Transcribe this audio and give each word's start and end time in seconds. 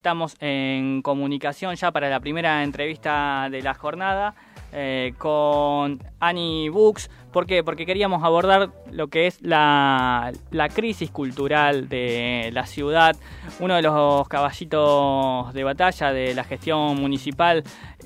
Estamos 0.00 0.34
en 0.40 1.02
comunicación 1.02 1.76
ya 1.76 1.90
para 1.90 2.08
la 2.08 2.20
primera 2.20 2.62
entrevista 2.62 3.48
de 3.50 3.60
la 3.60 3.74
jornada 3.74 4.34
eh, 4.72 5.12
con 5.18 6.02
Annie 6.18 6.70
Books. 6.70 7.10
¿Por 7.30 7.44
qué? 7.44 7.62
Porque 7.62 7.84
queríamos 7.84 8.24
abordar 8.24 8.70
lo 8.90 9.08
que 9.08 9.26
es 9.26 9.42
la, 9.42 10.32
crisis 10.74 11.10
cultural 11.10 11.90
de 11.90 12.48
la 12.54 12.64
ciudad. 12.64 13.14
Uno 13.58 13.74
de 13.74 13.82
los 13.82 14.26
caballitos 14.26 15.52
de 15.52 15.64
batalla 15.64 16.14
de 16.14 16.34
la 16.34 16.44
gestión 16.44 16.98
municipal, 16.98 17.62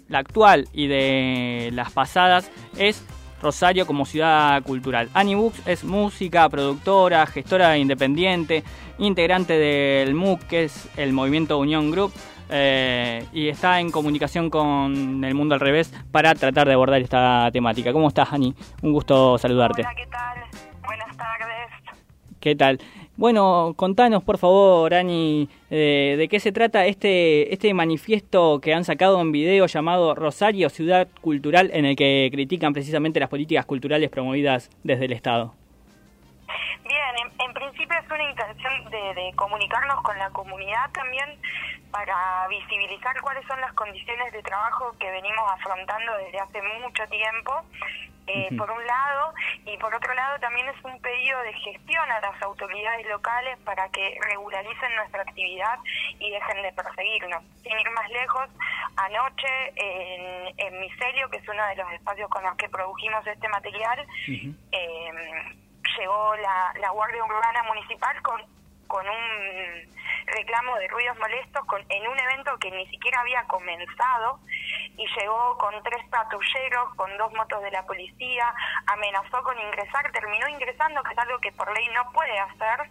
la 0.09 0.19
actual 0.19 0.67
y 0.73 0.89
de 0.89 1.71
las 1.75 1.93
pasadas, 1.93 2.51
es 2.77 3.07
Rosario 3.43 3.87
como 3.87 4.07
ciudad 4.07 4.63
cultural. 4.63 5.09
Annie 5.15 5.35
Books 5.35 5.67
es 5.67 5.85
música, 5.85 6.49
productora, 6.49 7.27
gestora 7.27 7.77
independiente, 7.77 8.65
integrante 8.99 9.55
del 9.59 10.15
MUC, 10.15 10.41
que 10.45 10.65
es 10.65 10.89
el 10.97 11.13
Movimiento 11.13 11.59
Unión 11.59 11.91
Group, 11.91 12.13
eh, 12.51 13.25
y 13.33 13.49
está 13.49 13.81
en 13.81 13.91
comunicación 13.91 14.51
con 14.51 15.25
el 15.25 15.35
mundo 15.35 15.55
al 15.55 15.61
revés 15.61 15.93
para 16.11 16.35
tratar 16.35 16.67
de 16.67 16.75
abordar 16.75 17.01
esta 17.01 17.51
temática. 17.53 17.93
¿Cómo 17.93 18.09
estás, 18.09 18.33
Annie? 18.33 18.55
Un 18.83 18.93
gusto 18.93 19.39
saludarte. 19.39 19.83
Hola, 19.83 19.95
¿qué 19.95 20.07
tal? 20.07 20.39
Buenas 20.85 21.17
tardes. 21.17 21.95
¿Qué 22.41 22.55
tal? 22.55 22.79
Bueno, 23.17 23.75
contanos 23.77 24.25
por 24.25 24.39
favor, 24.39 24.93
Ani, 24.93 25.49
eh, 25.71 26.17
de 26.19 26.29
qué 26.29 26.41
se 26.41 26.51
trata 26.51 26.85
este, 26.87 27.55
este 27.55 27.73
manifiesto 27.73 28.61
que 28.61 28.75
han 28.75 28.83
sacado 28.83 29.21
en 29.21 29.31
video 29.31 29.67
llamado 29.67 30.17
Rosario, 30.17 30.69
Ciudad 30.69 31.07
Cultural, 31.21 31.71
en 31.73 31.85
el 31.85 31.95
que 31.95 32.29
critican 32.33 32.73
precisamente 32.73 33.21
las 33.21 33.29
políticas 33.29 33.67
culturales 33.67 34.11
promovidas 34.11 34.69
desde 34.83 35.05
el 35.05 35.13
Estado. 35.13 35.55
Bien, 36.83 37.31
en, 37.39 37.55
principio 37.55 37.97
es 37.97 38.11
una 38.11 38.31
intención 38.31 38.91
de, 38.91 39.15
de 39.15 39.33
comunicarnos 39.37 40.03
con 40.03 40.19
la 40.19 40.31
comunidad 40.31 40.91
también 40.93 41.39
para 41.93 42.49
visibilizar 42.49 43.21
cuáles 43.21 43.47
son 43.47 43.61
las 43.61 43.73
condiciones 43.75 44.33
de 44.33 44.43
trabajo 44.43 44.93
que 44.99 45.09
venimos 45.13 45.45
afrontando 45.53 46.17
desde 46.19 46.41
hace 46.41 46.61
mucho 46.83 47.07
tiempo 47.09 47.63
eh, 48.27 48.49
por 48.57 48.71
un 48.71 48.87
lado, 48.87 49.35
y 49.67 49.77
por 49.79 49.95
otro 49.95 50.15
lado 50.15 50.39
también 50.41 50.69
es 50.69 50.85
un 50.85 51.01
pedido 51.01 51.41
de 51.43 51.53
gestión 51.53 52.11
a 52.11 52.21
las 52.21 52.41
autoridades 52.43 53.07
locales 53.07 53.59
para 53.65 53.89
que 53.91 54.19
regularicen 54.29 54.97
nuestra 54.97 55.23
actividad 55.23 55.79
y 56.19 56.31
dejen 56.31 56.63
de 56.63 56.73
perseguirnos. 56.73 57.43
Sin 57.63 57.79
ir 57.79 57.91
más 57.91 58.09
lejos, 58.11 58.49
anoche 58.97 59.73
en, 59.77 60.55
en 60.57 60.81
Micelio, 60.81 61.29
que 61.31 61.39
es 61.39 61.49
uno 61.49 61.67
de 61.67 61.77
los 61.77 61.93
espacios 61.93 62.31
con 62.31 62.43
los 62.45 62.57
que 62.57 62.69
produjimos 62.69 63.27
este 63.27 63.49
material, 63.49 64.07
eh, 64.27 65.11
llegó 65.99 66.37
la, 66.37 66.73
la 66.81 66.91
Guardia 66.91 67.25
Urbana 67.25 67.63
Municipal 67.65 68.21
con, 68.23 68.43
con 68.87 69.07
un 69.09 69.95
reclamo 70.27 70.77
de 70.77 70.89
ruidos 70.89 71.19
molestos 71.19 71.65
con, 71.67 71.83
en 71.89 72.09
un 72.09 72.19
evento 72.19 72.57
que 72.59 72.71
ni 72.71 72.87
siquiera 72.89 73.21
había 73.21 73.45
comenzado 73.45 74.41
y 74.97 75.07
llegó 75.19 75.59
con 75.59 75.83
tres 75.83 76.07
patrulleros, 76.09 76.95
con 76.95 77.17
dos 77.19 77.33
motos 77.33 77.63
de 77.63 77.71
la 77.71 77.85
policía, 77.85 78.55
amenazó 78.87 79.43
con 79.43 79.59
ingresar, 79.59 80.11
terminó 80.13 80.49
ingresando, 80.49 81.03
que 81.03 81.13
es 81.13 81.19
algo 81.19 81.39
que 81.39 81.53
por 81.53 81.73
ley 81.75 81.89
no 81.95 82.11
puede 82.13 82.39
hacer, 82.39 82.89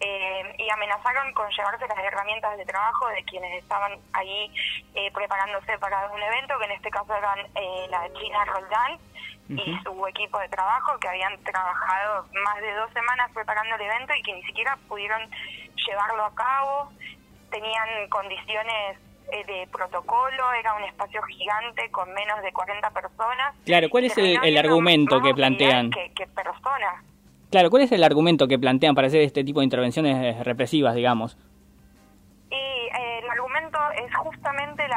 eh, 0.00 0.54
y 0.58 0.70
amenazaron 0.70 1.32
con 1.34 1.50
llevarse 1.50 1.86
las 1.86 1.98
herramientas 1.98 2.56
de 2.56 2.64
trabajo 2.64 3.08
de 3.08 3.22
quienes 3.24 3.62
estaban 3.62 3.98
ahí 4.12 4.50
eh, 4.94 5.10
preparándose 5.12 5.76
para 5.78 6.08
un 6.10 6.22
evento, 6.22 6.58
que 6.58 6.64
en 6.64 6.72
este 6.72 6.90
caso 6.90 7.14
eran 7.14 7.38
eh, 7.54 7.86
la 7.90 8.10
China 8.14 8.44
Roldán 8.46 8.98
y 9.50 9.76
su 9.82 10.06
equipo 10.06 10.38
de 10.38 10.48
trabajo, 10.48 10.96
que 11.00 11.08
habían 11.08 11.36
trabajado 11.42 12.24
más 12.44 12.60
de 12.60 12.72
dos 12.74 12.90
semanas 12.92 13.30
preparando 13.34 13.74
el 13.74 13.80
evento 13.80 14.14
y 14.14 14.22
que 14.22 14.32
ni 14.32 14.42
siquiera 14.44 14.78
pudieron 14.86 15.28
llevarlo 15.74 16.24
a 16.24 16.34
cabo, 16.36 16.92
tenían 17.50 18.08
condiciones 18.08 18.96
de 19.30 19.68
protocolo, 19.72 20.52
era 20.58 20.74
un 20.74 20.84
espacio 20.84 21.22
gigante 21.22 21.90
con 21.90 22.12
menos 22.12 22.42
de 22.42 22.52
40 22.52 22.90
personas. 22.90 23.54
Claro, 23.64 23.88
¿cuál 23.88 24.04
es 24.04 24.18
el, 24.18 24.56
argumento 24.56 25.20
que 25.20 25.34
plantean? 25.34 25.90
¿Qué 25.90 26.26
personas? 26.26 27.04
Claro, 27.50 27.70
¿cuál 27.70 27.82
es 27.82 27.92
el 27.92 28.04
argumento 28.04 28.46
que 28.46 28.58
plantean 28.58 28.94
para 28.94 29.08
hacer 29.08 29.22
este 29.22 29.42
tipo 29.42 29.60
de 29.60 29.64
intervenciones 29.64 30.44
represivas, 30.44 30.94
digamos? 30.94 31.36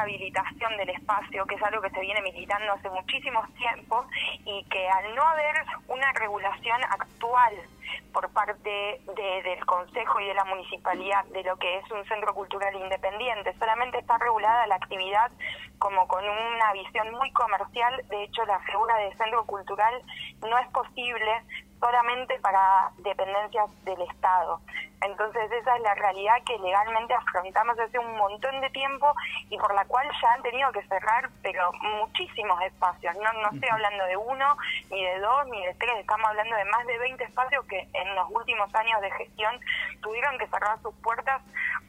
Habilitación 0.04 0.78
del 0.78 0.90
espacio, 0.90 1.46
que 1.46 1.56
es 1.56 1.64
algo 1.64 1.82
que 1.82 1.90
se 1.90 2.00
viene 2.00 2.22
militando 2.22 2.74
hace 2.74 2.90
muchísimos 2.90 3.52
tiempos 3.56 4.06
y 4.46 4.64
que 4.66 4.88
al 4.90 5.16
no 5.16 5.24
haber 5.24 5.56
una 5.88 6.12
regulación 6.14 6.84
actual 6.84 7.54
por 8.12 8.30
parte 8.30 9.02
del 9.16 9.66
Consejo 9.66 10.20
y 10.20 10.28
de 10.28 10.34
la 10.34 10.46
Municipalidad 10.46 11.26
de 11.26 11.44
lo 11.44 11.58
que 11.58 11.78
es 11.78 11.92
un 11.92 12.06
centro 12.06 12.34
cultural 12.34 12.74
independiente. 12.76 13.54
Solamente 13.60 14.00
está 14.00 14.18
regulada 14.18 14.68
la 14.68 14.76
actividad 14.76 15.32
como 15.80 16.08
con 16.08 16.24
una 16.24 16.74
visión 16.74 17.12
muy 17.12 17.32
comercial. 17.32 18.04
De 18.10 18.24
hecho, 18.24 18.46
la 18.46 18.60
figura 18.60 18.96
de 18.98 19.16
centro 19.16 19.46
cultural 19.46 20.02
no 20.42 20.58
es 20.60 20.68
posible 20.70 21.42
solamente 21.84 22.40
para 22.40 22.92
dependencias 23.00 23.70
del 23.84 24.02
Estado. 24.04 24.62
Entonces 25.02 25.52
esa 25.52 25.76
es 25.76 25.82
la 25.82 25.94
realidad 25.96 26.36
que 26.46 26.58
legalmente 26.60 27.14
afrontamos 27.14 27.78
hace 27.78 28.00
un 28.00 28.16
montón 28.16 28.62
de 28.62 28.70
tiempo 28.70 29.14
y 29.50 29.58
por 29.58 29.76
la 29.76 29.84
cual 29.84 30.08
ya 30.22 30.32
han 30.32 30.42
tenido 30.44 30.72
que 30.72 30.82
cerrar, 30.88 31.30
pero 31.42 31.72
muchísimos 32.00 32.62
espacios. 32.62 33.14
No, 33.18 33.34
no 33.34 33.50
estoy 33.52 33.68
hablando 33.70 34.06
de 34.06 34.16
uno, 34.16 34.58
ni 34.92 35.04
de 35.04 35.20
dos, 35.20 35.46
ni 35.48 35.66
de 35.66 35.74
tres, 35.74 35.92
estamos 36.00 36.30
hablando 36.30 36.56
de 36.56 36.66
más 36.66 36.88
de 36.88 36.98
20 37.00 37.22
espacios 37.26 37.66
que 37.66 37.86
en 37.92 38.16
los 38.16 38.30
últimos 38.32 38.74
años 38.76 39.02
de 39.02 39.12
gestión 39.12 39.60
tuvieron 40.02 40.38
que 40.38 40.48
cerrar 40.48 40.82
sus 40.82 40.96
puertas 40.96 41.42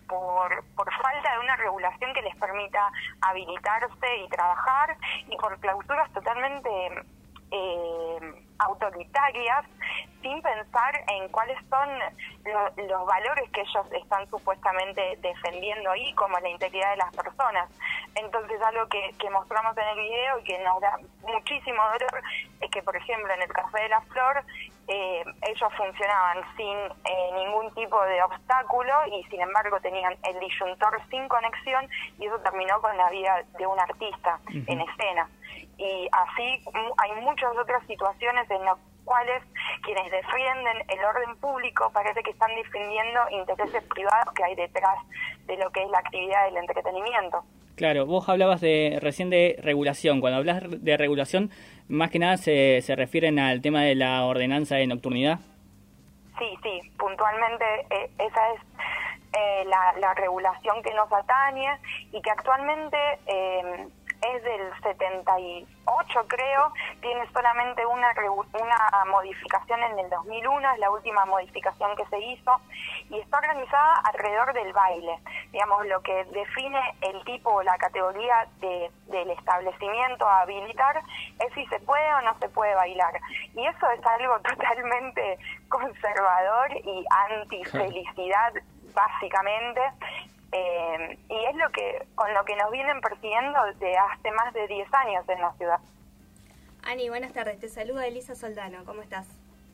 por, 0.08 0.64
por 0.74 0.92
falta 0.92 1.32
de 1.34 1.38
una 1.38 1.54
regulación 1.54 2.12
que 2.14 2.22
les 2.22 2.34
permita 2.34 2.90
habilitarse 3.20 4.16
y 4.24 4.28
trabajar 4.28 4.96
y 5.28 5.36
por 5.36 5.56
clausuras 5.60 6.12
totalmente 6.12 6.68
eh, 7.52 8.43
autoritarias 8.58 9.64
sin 10.22 10.40
pensar 10.40 10.94
en 11.08 11.28
cuáles 11.28 11.58
son 11.68 11.88
los 12.88 13.06
valores 13.06 13.50
que 13.50 13.60
ellos 13.60 13.86
están 13.92 14.28
supuestamente 14.30 15.18
defendiendo 15.20 15.90
ahí, 15.90 16.12
como 16.14 16.38
la 16.38 16.48
integridad 16.48 16.90
de 16.92 16.96
las 16.96 17.14
personas. 17.14 17.68
Entonces, 18.14 18.60
algo 18.62 18.88
que, 18.88 19.14
que 19.18 19.28
mostramos 19.30 19.76
en 19.76 19.88
el 19.88 19.98
video 19.98 20.38
y 20.38 20.44
que 20.44 20.58
nos 20.60 20.80
da 20.80 20.98
muchísimo 21.22 21.82
dolor 21.82 22.22
es 22.60 22.70
que, 22.70 22.82
por 22.82 22.96
ejemplo, 22.96 23.32
en 23.34 23.42
el 23.42 23.52
Café 23.52 23.82
de 23.82 23.88
la 23.90 24.00
Flor, 24.02 24.44
eh, 24.88 25.24
ellos 25.42 25.72
funcionaban 25.76 26.44
sin 26.56 26.76
eh, 26.76 27.30
ningún 27.34 27.72
tipo 27.74 28.00
de 28.02 28.22
obstáculo 28.22 28.92
y, 29.06 29.24
sin 29.24 29.40
embargo, 29.40 29.80
tenían 29.80 30.16
el 30.24 30.38
disyuntor 30.40 31.00
sin 31.10 31.26
conexión 31.28 31.88
y 32.18 32.26
eso 32.26 32.38
terminó 32.40 32.80
con 32.80 32.96
la 32.96 33.08
vida 33.10 33.44
de 33.58 33.66
un 33.66 33.78
artista 33.78 34.38
en 34.48 34.80
escena. 34.80 35.28
Y 35.78 36.08
así 36.12 36.64
hay 36.98 37.12
muchas 37.22 37.56
otras 37.56 37.84
situaciones 37.86 38.48
en 38.50 38.64
las 38.64 38.78
cuales 39.04 39.42
quienes 39.82 40.10
defienden 40.10 40.84
el 40.88 41.04
orden 41.04 41.36
público 41.36 41.90
parece 41.92 42.22
que 42.22 42.30
están 42.30 42.54
defendiendo 42.54 43.20
intereses 43.30 43.82
privados 43.84 44.32
que 44.34 44.44
hay 44.44 44.54
detrás 44.54 44.98
de 45.46 45.56
lo 45.56 45.70
que 45.70 45.82
es 45.82 45.90
la 45.90 45.98
actividad 45.98 46.44
del 46.46 46.56
entretenimiento. 46.58 47.44
Claro, 47.76 48.06
vos 48.06 48.28
hablabas 48.28 48.60
de 48.60 48.98
recién 49.00 49.30
de 49.30 49.58
regulación. 49.62 50.20
Cuando 50.20 50.38
hablas 50.38 50.62
de 50.68 50.96
regulación, 50.96 51.50
más 51.88 52.10
que 52.10 52.18
nada 52.18 52.36
se, 52.36 52.80
se 52.82 52.94
refieren 52.94 53.38
al 53.38 53.62
tema 53.62 53.82
de 53.82 53.94
la 53.94 54.24
ordenanza 54.24 54.76
de 54.76 54.86
nocturnidad. 54.86 55.40
Sí, 56.38 56.46
sí, 56.62 56.90
puntualmente 56.98 57.64
eh, 57.90 58.10
esa 58.18 58.52
es 58.54 58.60
eh, 59.36 59.64
la, 59.66 59.94
la, 60.00 60.14
regulación 60.14 60.82
que 60.82 60.92
nos 60.94 61.12
atañe 61.12 61.78
y 62.12 62.20
que 62.20 62.30
actualmente 62.30 62.96
eh, 63.26 63.86
es 64.34 64.42
del 64.42 64.53
78 64.82 66.26
creo, 66.28 66.72
tiene 67.00 67.26
solamente 67.32 67.84
una, 67.86 68.08
una 68.52 69.04
modificación 69.10 69.82
en 69.82 69.98
el 69.98 70.10
2001, 70.10 70.70
es 70.72 70.78
la 70.78 70.90
última 70.90 71.24
modificación 71.24 71.96
que 71.96 72.06
se 72.06 72.18
hizo, 72.20 72.52
y 73.10 73.18
está 73.18 73.38
organizada 73.38 73.94
alrededor 74.04 74.52
del 74.52 74.72
baile. 74.72 75.18
Digamos, 75.52 75.86
lo 75.86 76.00
que 76.02 76.24
define 76.24 76.80
el 77.00 77.24
tipo 77.24 77.50
o 77.50 77.62
la 77.62 77.76
categoría 77.78 78.46
de, 78.60 78.90
del 79.06 79.30
establecimiento 79.30 80.26
a 80.26 80.42
habilitar 80.42 81.02
es 81.40 81.52
si 81.54 81.66
se 81.66 81.78
puede 81.80 82.14
o 82.14 82.20
no 82.22 82.38
se 82.38 82.48
puede 82.48 82.74
bailar. 82.74 83.20
Y 83.54 83.66
eso 83.66 83.90
es 83.90 84.04
algo 84.06 84.38
totalmente 84.48 85.38
conservador 85.68 86.72
y 86.76 87.04
antifelicidad 87.10 88.54
básicamente 88.94 89.80
eh, 90.56 91.18
y 91.28 91.44
es 91.46 91.56
lo 91.56 91.68
que 91.72 92.06
con 92.14 92.32
lo 92.32 92.44
que 92.44 92.54
nos 92.54 92.70
vienen 92.70 93.00
persiguiendo 93.00 93.58
desde 93.64 93.96
hace 93.98 94.30
más 94.30 94.54
de 94.54 94.68
10 94.68 94.94
años 94.94 95.28
en 95.28 95.40
la 95.40 95.52
ciudad. 95.54 95.80
Ani, 96.84 97.08
buenas 97.08 97.32
tardes. 97.32 97.58
Te 97.58 97.68
saluda 97.68 98.06
Elisa 98.06 98.36
Soldano. 98.36 98.84
¿Cómo 98.84 99.02
estás? 99.02 99.26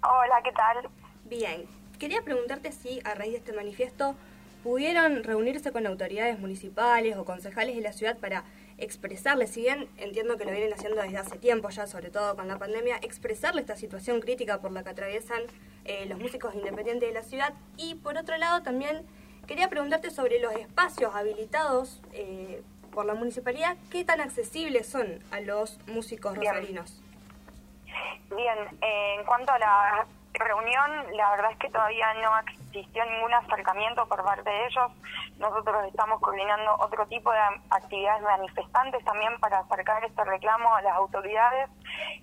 Hola, 0.03 0.41
¿qué 0.43 0.53
tal? 0.53 0.89
Bien. 1.25 1.67
Quería 1.99 2.23
preguntarte 2.23 2.73
si 2.73 3.01
a 3.05 3.15
raíz 3.15 3.33
de 3.33 3.39
este 3.39 3.53
manifiesto 3.53 4.15
pudieron 4.63 5.23
reunirse 5.23 5.71
con 5.71 5.87
autoridades 5.87 6.39
municipales 6.39 7.15
o 7.19 7.27
concejales 7.27 7.77
de 7.77 7.83
la 7.83 7.93
ciudad 7.93 8.17
para 8.17 8.45
expresarles, 8.79 9.51
si 9.51 9.61
bien 9.61 9.87
entiendo 9.99 10.39
que 10.39 10.47
lo 10.47 10.51
vienen 10.51 10.73
haciendo 10.73 11.03
desde 11.03 11.19
hace 11.19 11.37
tiempo 11.37 11.69
ya, 11.69 11.87
sobre 11.87 12.09
todo 12.09 12.37
con 12.37 12.49
la 12.49 12.59
pandemia, 12.59 12.97
expresarle 13.03 13.61
esta 13.61 13.77
situación 13.77 14.21
crítica 14.21 14.63
por 14.63 14.73
la 14.73 14.83
que 14.83 14.89
atraviesan 14.89 15.43
eh, 15.85 16.07
los 16.07 16.19
músicos 16.19 16.55
independientes 16.55 17.07
de 17.07 17.15
la 17.15 17.23
ciudad 17.23 17.53
y 17.77 17.97
por 17.97 18.17
otro 18.17 18.39
lado 18.39 18.63
también 18.63 19.05
quería 19.51 19.69
preguntarte 19.69 20.13
sobre 20.13 20.39
los 20.39 20.53
espacios 20.53 21.13
habilitados 21.13 22.01
eh, 22.13 22.63
por 22.93 23.05
la 23.05 23.15
municipalidad, 23.15 23.77
¿qué 23.91 24.05
tan 24.05 24.21
accesibles 24.21 24.87
son 24.87 25.19
a 25.33 25.41
los 25.41 25.77
músicos 25.89 26.37
rosarinos? 26.37 27.03
Bien, 28.31 28.59
en 28.81 29.25
cuanto 29.25 29.51
a 29.51 29.59
la 29.59 30.07
reunión, 30.35 30.91
la 31.17 31.31
verdad 31.31 31.53
es 31.53 31.59
que 31.59 31.71
todavía 31.71 32.13
no 32.15 32.39
existió 32.39 33.05
ningún 33.05 33.35
acercamiento 33.35 34.07
por 34.07 34.25
parte 34.25 34.49
de 34.49 34.67
ellos. 34.67 34.93
Nosotros 35.39 35.85
estamos 35.87 36.21
coordinando 36.21 36.77
otro 36.79 37.07
tipo 37.07 37.33
de 37.33 37.41
actividades 37.71 38.23
manifestantes 38.23 39.05
también 39.05 39.39
para 39.41 39.61
acercar 39.61 40.05
este 40.05 40.25
reclamo 40.25 40.75
a 40.75 40.83
las 40.83 40.95
autoridades. 40.95 41.71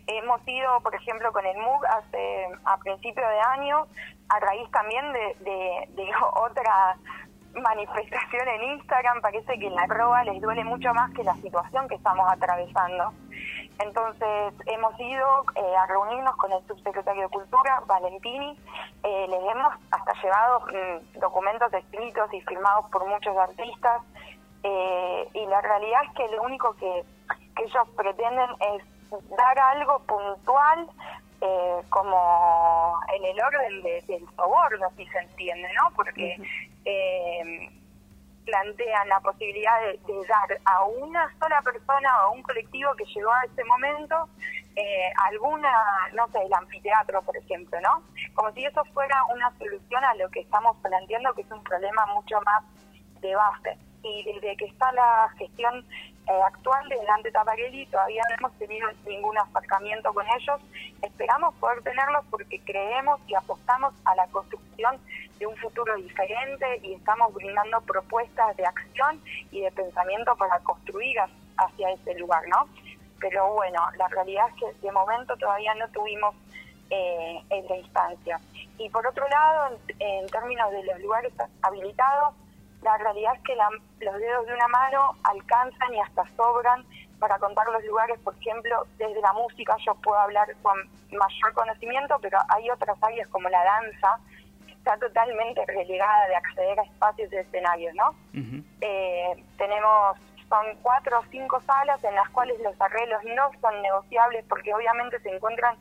Hemos 0.08 0.42
ido, 0.48 0.80
por 0.82 0.96
ejemplo, 0.96 1.32
con 1.32 1.46
el 1.46 1.58
MUG 1.58 1.86
hace 1.86 2.48
a 2.66 2.78
principio 2.78 3.28
de 3.28 3.40
año, 3.40 3.88
a 4.30 4.40
raíz 4.40 4.70
también 4.72 5.12
de, 5.14 5.36
de, 5.40 5.88
de 5.90 6.12
otra 6.36 6.98
manifestación 7.62 8.48
en 8.48 8.64
Instagram, 8.76 9.22
parece 9.22 9.58
que 9.58 9.70
la 9.70 9.84
arroba 9.84 10.24
les 10.24 10.42
duele 10.42 10.64
mucho 10.64 10.94
más 10.94 11.12
que 11.14 11.24
la 11.24 11.36
situación 11.36 11.88
que 11.88 11.96
estamos 11.96 12.32
atravesando. 12.32 13.14
Entonces 13.80 14.54
hemos 14.66 15.00
ido 15.00 15.44
eh, 15.56 15.76
a 15.78 15.86
reunirnos 15.86 16.36
con 16.38 16.52
el 16.52 16.66
subsecretario 16.68 17.24
de 17.24 17.30
Cultura, 17.30 17.82
Valentini, 17.86 18.58
eh, 19.04 19.28
les 19.30 19.40
hemos 19.40 19.74
hasta 19.92 20.14
llevado 20.22 20.62
mm, 20.62 21.20
documentos 21.20 21.72
escritos 21.74 22.34
y 22.34 22.42
firmados 22.42 22.90
por 22.92 23.08
muchos 23.08 23.38
artistas. 23.38 24.02
Eh, 24.64 25.30
y 25.34 25.46
la 25.46 25.62
realidad 25.62 26.02
es 26.06 26.14
que 26.14 26.28
lo 26.36 26.44
único 26.44 26.76
que, 26.76 27.04
ellos 27.60 27.90
pretenden 27.96 28.50
es 28.76 28.84
dar 29.36 29.60
algo 29.60 29.98
puntual 30.04 30.88
como 31.90 33.00
en 33.16 33.26
el 33.26 33.42
orden 33.42 33.82
del 34.06 34.28
soborno, 34.36 34.88
si 34.96 35.08
se 35.08 35.18
entiende, 35.18 35.68
¿no? 35.74 35.90
Porque 35.96 36.38
plantean 38.48 39.10
la 39.10 39.20
posibilidad 39.20 39.80
de, 39.82 40.00
dar 40.28 40.60
a 40.66 40.84
una 40.86 41.30
sola 41.38 41.62
persona 41.62 42.10
o 42.18 42.22
a 42.22 42.30
un 42.32 42.42
colectivo 42.42 42.96
que 42.96 43.04
llegó 43.06 43.32
a 43.32 43.44
ese 43.44 43.64
momento 43.66 44.30
eh, 44.76 45.12
alguna, 45.26 45.70
no 46.14 46.28
sé, 46.30 46.40
el 46.46 46.54
anfiteatro, 46.54 47.22
por 47.24 47.36
ejemplo, 47.36 47.78
¿no? 47.82 48.04
Como 48.34 48.52
si 48.54 48.64
eso 48.64 48.84
fuera 48.94 49.24
una 49.34 49.52
solución 49.58 50.04
a 50.04 50.16
lo 50.16 50.30
que 50.30 50.42
estamos 50.42 50.78
planteando, 50.82 51.34
que 51.34 51.42
es 51.42 51.52
un 51.52 51.64
problema 51.64 52.06
mucho 52.08 52.40
más 52.46 52.64
de 53.22 53.36
base. 53.36 53.78
Y 54.04 54.24
desde 54.24 54.56
que 54.56 54.66
está 54.66 54.92
la 54.94 55.30
gestión 55.38 55.86
eh, 56.28 56.42
actual 56.46 56.90
de 56.90 56.98
Dante 57.06 57.32
Taparelli 57.32 57.86
todavía 57.86 58.22
no 58.30 58.36
hemos 58.36 58.60
tenido 58.60 58.88
ningún 59.06 59.38
acercamiento 59.38 60.14
con 60.14 60.26
ellos. 60.28 60.62
Esperamos 61.02 61.56
poder 61.56 61.82
tenerlos 61.84 62.26
porque 62.30 62.60
creemos 62.62 63.20
y 63.28 63.36
apostamos 63.36 63.94
a 64.06 64.16
la 64.16 64.28
construcción 64.28 65.00
de 65.40 65.48
un 65.48 65.56
futuro 65.58 65.96
diferente 65.96 66.80
y 66.84 66.96
estamos 66.96 67.34
brindando 67.34 67.80
propuestas 67.82 68.58
de 68.58 68.66
acción 68.66 69.22
y 69.52 69.62
de 69.62 69.72
pensamiento 69.72 70.36
para 70.36 70.60
construir 70.60 71.18
hacia 71.58 71.92
ese 71.92 72.14
lugar, 72.16 72.44
¿no? 72.48 72.68
Pero 73.20 73.54
bueno, 73.54 73.80
la 73.98 74.08
realidad 74.10 74.48
es 74.50 74.56
que 74.56 74.86
de 74.86 74.92
momento 74.92 75.36
todavía 75.38 75.74
no 75.76 75.88
tuvimos 75.90 76.36
eh, 76.90 77.42
esa 77.50 77.76
instancia. 77.76 78.40
Y 78.78 78.90
por 78.90 79.06
otro 79.06 79.28
lado, 79.28 79.78
en, 80.00 80.28
términos 80.28 80.72
de 80.72 80.84
los 80.84 81.00
lugares 81.00 81.34
habilitados, 81.62 82.36
la 82.82 82.98
realidad 82.98 83.34
es 83.36 83.42
que 83.42 83.56
los 83.56 84.20
dedos 84.20 84.46
de 84.46 84.54
una 84.54 84.68
mano 84.68 85.16
alcanzan 85.24 85.94
y 85.94 86.00
hasta 86.00 86.26
sobran 86.36 86.86
para 87.20 87.40
contar 87.40 87.68
los 87.70 87.84
lugares, 87.86 88.20
por 88.20 88.36
ejemplo, 88.36 88.86
desde 88.98 89.20
la 89.22 89.34
música 89.34 89.76
yo 89.86 89.96
puedo 89.96 90.20
hablar 90.20 90.48
con 90.62 90.78
mayor 91.12 91.54
conocimiento, 91.54 92.18
pero 92.22 92.38
hay 92.50 92.70
otras 92.70 92.98
áreas 93.02 93.28
como 93.30 93.50
la 93.50 93.64
danza, 93.64 94.20
está 94.68 94.98
totalmente 94.98 95.66
relegada 95.66 96.28
de 96.28 96.36
acceder 96.36 96.80
a 96.80 96.84
espacios 96.84 97.30
de 97.32 97.42
escenarios, 97.42 97.96
¿no? 97.96 98.16
Eh, 98.82 99.44
tenemos, 99.58 100.18
son 100.48 100.66
cuatro 100.82 101.20
o 101.20 101.24
cinco 101.32 101.62
salas 101.66 102.02
en 102.04 102.16
las 102.16 102.30
cuales 102.30 102.60
los 102.62 102.80
arreglos 102.80 103.24
no 103.36 103.52
son 103.60 103.82
negociables 103.82 104.46
porque 104.48 104.74
obviamente 104.74 105.20
se 105.22 105.36
encuentran 105.36 105.76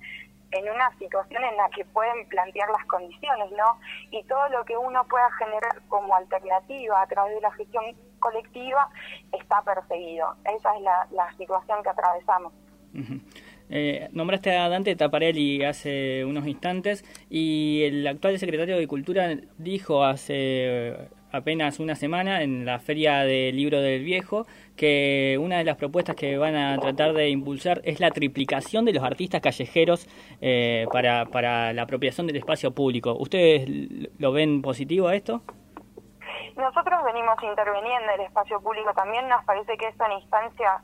en 0.58 0.68
una 0.70 0.90
situación 0.98 1.42
en 1.44 1.56
la 1.56 1.68
que 1.70 1.84
pueden 1.86 2.26
plantear 2.28 2.68
las 2.70 2.84
condiciones, 2.86 3.50
¿no? 3.52 3.78
Y 4.10 4.22
todo 4.24 4.48
lo 4.48 4.64
que 4.64 4.76
uno 4.76 5.04
pueda 5.08 5.30
generar 5.38 5.82
como 5.88 6.14
alternativa 6.14 7.02
a 7.02 7.06
través 7.06 7.34
de 7.34 7.40
la 7.40 7.52
gestión 7.52 7.84
colectiva 8.18 8.88
está 9.32 9.62
perseguido. 9.62 10.34
Esa 10.44 10.76
es 10.76 10.82
la, 10.82 11.32
situación 11.36 11.82
que 11.82 11.88
atravesamos. 11.90 12.52
Eh, 13.68 14.08
nombraste 14.12 14.56
a 14.56 14.68
Dante 14.68 14.96
Taparelli 14.96 15.64
hace 15.64 16.24
unos 16.24 16.46
instantes 16.46 17.04
y 17.28 17.82
el 17.84 18.06
actual 18.06 18.38
secretario 18.38 18.78
de 18.78 18.86
Cultura 18.86 19.36
dijo 19.58 20.04
hace 20.04 21.10
apenas 21.36 21.78
una 21.78 21.94
semana 21.94 22.42
en 22.42 22.64
la 22.64 22.78
Feria 22.78 23.20
del 23.20 23.56
Libro 23.56 23.80
del 23.80 24.02
Viejo 24.02 24.46
que 24.76 25.38
una 25.40 25.58
de 25.58 25.64
las 25.64 25.76
propuestas 25.76 26.16
que 26.16 26.36
van 26.38 26.56
a 26.56 26.78
tratar 26.78 27.12
de 27.12 27.28
impulsar 27.28 27.80
es 27.84 28.00
la 28.00 28.10
triplicación 28.10 28.84
de 28.84 28.92
los 28.92 29.04
artistas 29.04 29.40
callejeros 29.40 30.06
eh, 30.40 30.86
para, 30.92 31.26
para 31.26 31.72
la 31.72 31.82
apropiación 31.82 32.26
del 32.26 32.36
espacio 32.36 32.72
público. 32.72 33.14
¿Ustedes 33.18 33.68
lo 34.18 34.32
ven 34.32 34.62
positivo 34.62 35.08
a 35.08 35.14
esto? 35.14 35.42
Nosotros 36.56 37.04
venimos 37.04 37.36
interviniendo 37.42 38.12
en 38.12 38.20
el 38.20 38.26
espacio 38.26 38.60
público 38.60 38.92
también, 38.94 39.28
nos 39.28 39.44
parece 39.44 39.76
que 39.76 39.88
es 39.88 39.94
una 39.96 40.14
instancia 40.14 40.80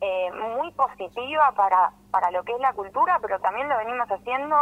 eh, 0.00 0.30
muy 0.32 0.70
positiva 0.72 1.52
para, 1.56 1.90
para 2.10 2.30
lo 2.30 2.44
que 2.44 2.52
es 2.52 2.60
la 2.60 2.72
cultura, 2.74 3.18
pero 3.22 3.38
también 3.40 3.68
lo 3.68 3.78
venimos 3.78 4.06
haciendo 4.10 4.56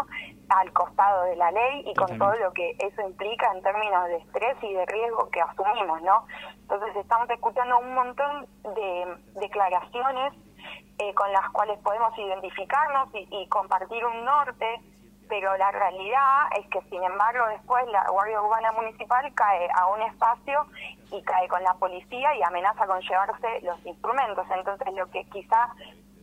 al 0.48 0.72
costado 0.72 1.24
de 1.24 1.36
la 1.36 1.50
ley 1.50 1.82
y 1.86 1.94
con 1.94 2.18
todo 2.18 2.34
lo 2.36 2.52
que 2.52 2.76
eso 2.78 3.02
implica 3.02 3.52
en 3.52 3.62
términos 3.62 4.06
de 4.06 4.16
estrés 4.18 4.56
y 4.62 4.72
de 4.72 4.86
riesgo 4.86 5.28
que 5.30 5.40
asumimos, 5.40 6.02
¿no? 6.02 6.26
Entonces 6.60 6.94
estamos 6.96 7.28
escuchando 7.30 7.78
un 7.78 7.94
montón 7.94 8.46
de 8.62 9.16
declaraciones 9.40 10.34
eh, 10.98 11.12
con 11.14 11.32
las 11.32 11.50
cuales 11.50 11.80
podemos 11.80 12.16
identificarnos 12.16 13.08
y, 13.14 13.26
y 13.30 13.48
compartir 13.48 14.04
un 14.04 14.24
norte 14.24 14.80
pero 15.28 15.56
la 15.56 15.70
realidad 15.70 16.48
es 16.58 16.68
que 16.68 16.80
sin 16.90 17.02
embargo 17.02 17.46
después 17.48 17.86
la 17.88 18.04
Guardia 18.10 18.40
Urbana 18.42 18.72
Municipal 18.72 19.32
cae 19.34 19.68
a 19.74 19.86
un 19.88 20.02
espacio 20.02 20.66
y 21.10 21.22
cae 21.22 21.48
con 21.48 21.62
la 21.62 21.74
policía 21.74 22.34
y 22.36 22.42
amenaza 22.42 22.86
con 22.86 23.00
llevarse 23.00 23.60
los 23.62 23.84
instrumentos. 23.86 24.46
Entonces 24.50 24.92
lo 24.94 25.10
que 25.10 25.24
quizá 25.26 25.68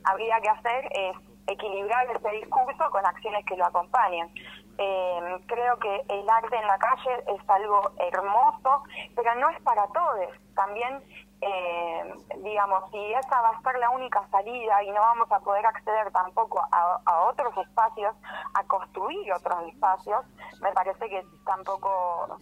habría 0.04 0.40
que 0.42 0.50
hacer 0.50 0.90
es 0.92 1.16
equilibrar 1.48 2.08
ese 2.16 2.30
discurso 2.38 2.90
con 2.92 3.06
acciones 3.06 3.46
que 3.46 3.58
lo 3.58 3.66
acompañen. 3.66 4.30
Eh, 4.78 5.38
creo 5.48 5.78
que 5.78 6.02
el 6.10 6.30
arte 6.30 6.56
en 6.56 6.68
la 6.68 6.78
calle 6.78 7.24
es 7.28 7.50
algo 7.50 7.92
hermoso, 8.00 8.84
pero 9.16 9.36
no 9.36 9.50
es 9.50 9.62
para 9.62 9.86
todos. 9.88 10.30
También 10.56 11.04
eh, 11.42 12.14
digamos, 12.44 12.90
si 12.92 13.14
esa 13.14 13.42
va 13.42 13.50
a 13.50 13.62
ser 13.62 13.80
la 13.80 13.90
única 13.90 14.28
salida 14.30 14.84
y 14.84 14.90
no 14.90 15.02
vamos 15.02 15.32
a 15.32 15.40
poder 15.40 15.66
acceder 15.66 16.12
tampoco 16.12 16.62
a, 16.72 17.22
otros 17.24 17.58
espacios, 17.58 18.16
a 18.54 18.64
construir 18.66 19.34
otros 19.34 19.68
espacios, 19.68 20.24
me 20.62 20.72
parece 20.72 21.10
que 21.10 21.24
tampoco 21.46 22.38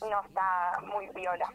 no 0.00 0.20
está 0.20 0.80
muy 0.92 1.08
viola. 1.14 1.48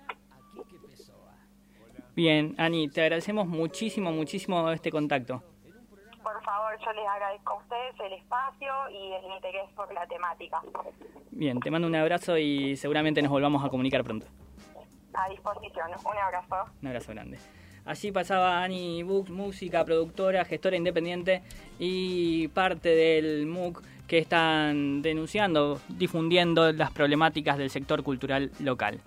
Bien, 2.15 2.55
Ani, 2.57 2.89
te 2.89 3.01
agradecemos 3.01 3.45
muchísimo, 3.45 4.11
muchísimo 4.11 4.71
este 4.71 4.89
contacto. 4.89 5.43
Por 6.23 6.43
favor, 6.43 6.77
yo 6.83 6.91
les 6.93 7.07
agradezco 7.07 7.53
a 7.53 7.57
ustedes 7.57 7.99
el 7.99 8.13
espacio 8.13 8.89
y 8.89 9.13
el 9.13 9.25
interés 9.33 9.71
por 9.75 9.93
la 9.93 10.05
temática. 10.07 10.61
Bien, 11.29 11.59
te 11.59 11.69
mando 11.69 11.87
un 11.87 11.95
abrazo 11.95 12.37
y 12.37 12.75
seguramente 12.75 13.21
nos 13.21 13.31
volvamos 13.31 13.63
a 13.63 13.69
comunicar 13.69 14.03
pronto 14.03 14.25
a 15.17 15.29
disposición. 15.29 15.89
Un 16.05 16.17
abrazo. 16.17 16.71
Un 16.81 16.87
abrazo 16.87 17.11
grande. 17.11 17.37
Así 17.85 18.11
pasaba 18.11 18.63
Ani 18.63 19.01
Books, 19.03 19.29
música, 19.29 19.83
productora, 19.85 20.43
gestora 20.45 20.75
independiente 20.75 21.41
y 21.79 22.49
parte 22.49 22.89
del 22.89 23.45
MOOC 23.47 23.81
que 24.07 24.17
están 24.17 25.01
denunciando, 25.01 25.79
difundiendo 25.87 26.71
las 26.73 26.91
problemáticas 26.91 27.57
del 27.57 27.69
sector 27.69 28.03
cultural 28.03 28.51
local. 28.59 28.99